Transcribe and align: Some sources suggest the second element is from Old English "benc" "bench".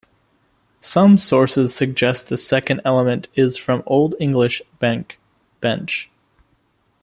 Some 0.79 1.19
sources 1.19 1.75
suggest 1.75 2.27
the 2.27 2.35
second 2.35 2.81
element 2.83 3.29
is 3.35 3.55
from 3.57 3.83
Old 3.85 4.15
English 4.19 4.63
"benc" 4.79 5.19
"bench". 5.59 6.09